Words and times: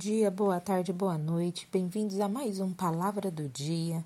dia, 0.00 0.30
boa 0.30 0.58
tarde, 0.58 0.94
boa 0.94 1.18
noite. 1.18 1.68
Bem-vindos 1.70 2.20
a 2.20 2.26
mais 2.26 2.58
um 2.58 2.72
Palavra 2.72 3.30
do 3.30 3.46
Dia. 3.50 4.02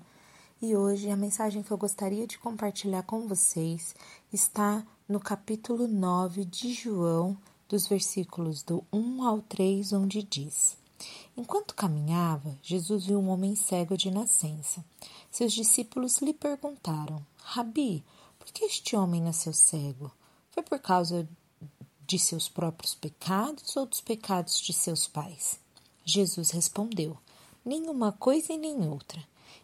E 0.61 0.75
hoje 0.75 1.09
a 1.09 1.15
mensagem 1.15 1.63
que 1.63 1.71
eu 1.71 1.77
gostaria 1.77 2.27
de 2.27 2.37
compartilhar 2.37 3.03
com 3.03 3.29
vocês 3.29 3.95
está 4.31 4.85
no 5.07 5.21
capítulo 5.21 5.87
9 5.87 6.43
de 6.43 6.73
João, 6.73 7.37
dos 7.69 7.87
versículos 7.87 8.61
do 8.61 8.83
1 8.91 9.23
ao 9.23 9.41
3, 9.41 9.93
onde 9.93 10.21
diz: 10.21 10.75
Enquanto 11.37 11.73
caminhava, 11.73 12.59
Jesus 12.61 13.05
viu 13.05 13.17
um 13.17 13.29
homem 13.29 13.55
cego 13.55 13.95
de 13.95 14.11
nascença. 14.11 14.83
Seus 15.31 15.53
discípulos 15.53 16.17
lhe 16.17 16.33
perguntaram: 16.33 17.25
Rabi, 17.41 18.03
por 18.37 18.47
que 18.47 18.65
este 18.65 18.97
homem 18.97 19.21
nasceu 19.21 19.53
cego? 19.53 20.11
Foi 20.51 20.61
por 20.61 20.77
causa 20.79 21.25
de 22.05 22.19
seus 22.19 22.49
próprios 22.49 22.93
pecados 22.93 23.77
ou 23.77 23.85
dos 23.85 24.01
pecados 24.01 24.59
de 24.59 24.73
seus 24.73 25.07
pais? 25.07 25.63
Jesus 26.05 26.51
respondeu: 26.51 27.17
Nenhuma 27.65 28.11
coisa 28.11 28.53
e 28.53 28.57
nem 28.57 28.87
outra. 28.87 29.21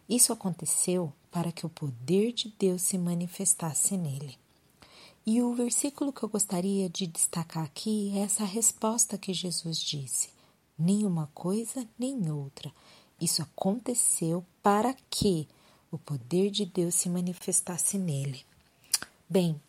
Isso 0.08 0.32
aconteceu 0.32 1.12
para 1.30 1.52
que 1.52 1.64
o 1.64 1.70
poder 1.70 2.32
de 2.32 2.52
Deus 2.58 2.82
se 2.82 2.98
manifestasse 2.98 3.96
nele. 3.96 4.36
E 5.24 5.40
o 5.40 5.54
versículo 5.54 6.12
que 6.12 6.24
eu 6.24 6.28
gostaria 6.28 6.90
de 6.90 7.06
destacar 7.06 7.64
aqui 7.64 8.12
é 8.16 8.22
essa 8.22 8.44
resposta 8.44 9.16
que 9.16 9.32
Jesus 9.32 9.78
disse: 9.78 10.30
Nenhuma 10.76 11.30
coisa 11.32 11.86
nem 11.96 12.28
outra. 12.28 12.72
Isso 13.20 13.40
aconteceu 13.40 14.44
para 14.60 14.96
que 15.08 15.46
o 15.92 15.98
poder 15.98 16.50
de 16.50 16.66
Deus 16.66 16.96
se 16.96 17.08
manifestasse 17.08 17.96
nele. 17.96 18.44
Bem, 19.30 19.60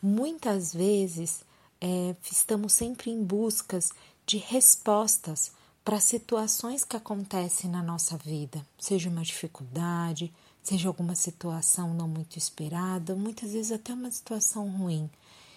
muitas 0.00 0.72
vezes 0.72 1.44
é, 1.78 2.16
estamos 2.30 2.72
sempre 2.72 3.10
em 3.10 3.22
buscas 3.22 3.90
de 4.24 4.38
respostas 4.38 5.52
para 5.84 5.98
situações 5.98 6.84
que 6.84 6.96
acontecem 6.96 7.68
na 7.68 7.82
nossa 7.82 8.16
vida, 8.16 8.64
seja 8.78 9.10
uma 9.10 9.22
dificuldade, 9.22 10.32
seja 10.62 10.88
alguma 10.88 11.14
situação 11.14 11.92
não 11.92 12.06
muito 12.06 12.38
esperada, 12.38 13.16
muitas 13.16 13.52
vezes 13.52 13.72
até 13.72 13.92
uma 13.92 14.10
situação 14.10 14.68
ruim. 14.70 15.10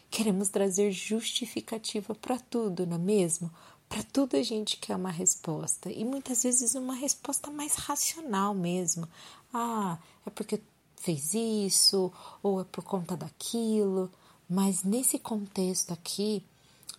Queremos 0.10 0.50
trazer 0.50 0.92
justificativa 0.92 2.16
para 2.16 2.40
tudo, 2.40 2.88
não 2.88 2.96
é 2.96 3.00
mesmo? 3.00 3.52
Para 3.88 4.02
tudo 4.02 4.36
a 4.36 4.42
gente 4.42 4.78
quer 4.78 4.96
uma 4.96 5.12
resposta 5.12 5.92
e 5.92 6.04
muitas 6.04 6.42
vezes 6.42 6.74
uma 6.74 6.96
resposta 6.96 7.52
mais 7.52 7.76
racional 7.76 8.54
mesmo. 8.56 9.08
Ah, 9.54 9.98
é 10.26 10.30
porque 10.32 10.60
fez 10.96 11.36
isso 11.36 12.12
ou 12.42 12.62
é 12.62 12.64
por 12.64 12.84
conta 12.84 13.16
daquilo. 13.16 14.12
Mas 14.50 14.84
nesse 14.84 15.20
contexto 15.20 15.92
aqui, 15.92 16.44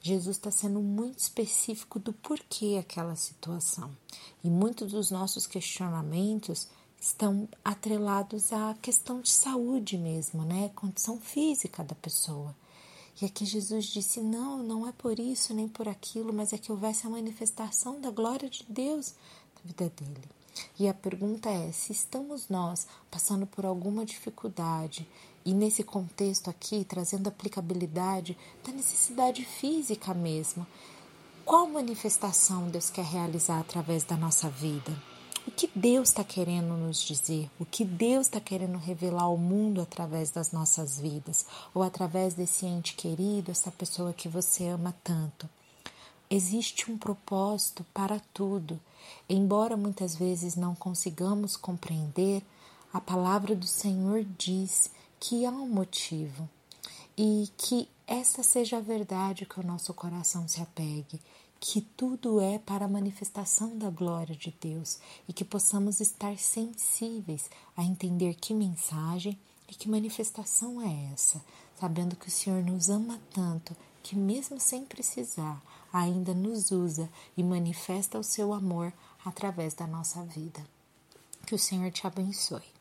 Jesus 0.06 0.36
está 0.36 0.52
sendo 0.52 0.80
muito 0.80 1.18
específico 1.18 1.98
do 1.98 2.12
porquê 2.12 2.76
aquela 2.78 3.16
situação. 3.16 3.90
E 4.44 4.48
muitos 4.48 4.92
dos 4.92 5.10
nossos 5.10 5.48
questionamentos 5.48 6.68
estão 7.00 7.48
atrelados 7.64 8.52
à 8.52 8.76
questão 8.80 9.20
de 9.20 9.30
saúde 9.30 9.98
mesmo, 9.98 10.44
né? 10.44 10.70
Condição 10.76 11.18
física 11.18 11.82
da 11.82 11.96
pessoa. 11.96 12.54
E 13.20 13.24
aqui 13.24 13.44
Jesus 13.44 13.86
disse: 13.86 14.20
não, 14.20 14.62
não 14.62 14.86
é 14.86 14.92
por 14.92 15.18
isso 15.18 15.52
nem 15.52 15.66
por 15.66 15.88
aquilo, 15.88 16.32
mas 16.32 16.52
é 16.52 16.58
que 16.58 16.70
houvesse 16.70 17.04
a 17.04 17.10
manifestação 17.10 18.00
da 18.00 18.10
glória 18.12 18.48
de 18.48 18.64
Deus 18.68 19.12
na 19.56 19.62
vida 19.64 19.92
dele. 19.96 20.22
E 20.78 20.88
a 20.88 20.94
pergunta 20.94 21.48
é: 21.48 21.72
se 21.72 21.92
estamos 21.92 22.48
nós 22.48 22.86
passando 23.10 23.46
por 23.46 23.64
alguma 23.64 24.04
dificuldade 24.04 25.08
e 25.44 25.54
nesse 25.54 25.84
contexto 25.84 26.50
aqui, 26.50 26.84
trazendo 26.84 27.28
aplicabilidade 27.28 28.36
da 28.64 28.72
necessidade 28.72 29.44
física 29.44 30.12
mesmo. 30.12 30.66
Qual 31.44 31.68
manifestação 31.68 32.68
Deus 32.68 32.90
quer 32.90 33.04
realizar 33.04 33.60
através 33.60 34.02
da 34.02 34.16
nossa 34.16 34.50
vida? 34.50 34.92
O 35.46 35.50
que 35.52 35.70
Deus 35.72 36.08
está 36.08 36.24
querendo 36.24 36.76
nos 36.76 36.98
dizer? 36.98 37.48
O 37.60 37.64
que 37.64 37.84
Deus 37.84 38.26
está 38.26 38.40
querendo 38.40 38.76
revelar 38.78 39.22
ao 39.22 39.36
mundo 39.36 39.80
através 39.80 40.32
das 40.32 40.50
nossas 40.50 40.98
vidas? 40.98 41.46
Ou 41.72 41.84
através 41.84 42.34
desse 42.34 42.66
ente 42.66 42.96
querido, 42.96 43.52
essa 43.52 43.70
pessoa 43.70 44.12
que 44.12 44.28
você 44.28 44.66
ama 44.66 44.92
tanto? 45.04 45.48
Existe 46.28 46.90
um 46.90 46.98
propósito 46.98 47.84
para 47.94 48.20
tudo. 48.34 48.80
Embora 49.28 49.76
muitas 49.76 50.16
vezes 50.16 50.56
não 50.56 50.74
consigamos 50.74 51.56
compreender, 51.56 52.42
a 52.92 53.00
palavra 53.00 53.54
do 53.54 53.66
Senhor 53.66 54.24
diz 54.36 54.90
que 55.20 55.46
há 55.46 55.50
um 55.50 55.68
motivo 55.68 56.48
e 57.16 57.48
que 57.56 57.88
essa 58.06 58.42
seja 58.42 58.78
a 58.78 58.80
verdade 58.80 59.46
que 59.46 59.60
o 59.60 59.66
nosso 59.66 59.94
coração 59.94 60.46
se 60.46 60.60
apegue, 60.60 61.20
que 61.58 61.80
tudo 61.80 62.40
é 62.40 62.58
para 62.58 62.84
a 62.84 62.88
manifestação 62.88 63.76
da 63.76 63.90
glória 63.90 64.36
de 64.36 64.54
Deus 64.60 64.98
e 65.28 65.32
que 65.32 65.44
possamos 65.44 66.00
estar 66.00 66.36
sensíveis 66.38 67.50
a 67.76 67.82
entender 67.82 68.34
que 68.34 68.52
mensagem 68.52 69.38
e 69.68 69.74
que 69.74 69.88
manifestação 69.88 70.80
é 70.80 71.12
essa, 71.12 71.42
sabendo 71.78 72.16
que 72.16 72.28
o 72.28 72.30
Senhor 72.30 72.62
nos 72.62 72.88
ama 72.88 73.20
tanto 73.32 73.76
que, 74.02 74.14
mesmo 74.14 74.60
sem 74.60 74.84
precisar, 74.84 75.60
ainda 75.96 76.34
nos 76.34 76.70
usa 76.70 77.08
e 77.36 77.42
manifesta 77.42 78.18
o 78.18 78.22
seu 78.22 78.52
amor 78.52 78.92
através 79.24 79.72
da 79.72 79.86
nossa 79.86 80.22
vida. 80.24 80.62
Que 81.46 81.54
o 81.54 81.58
Senhor 81.58 81.90
te 81.90 82.06
abençoe. 82.06 82.75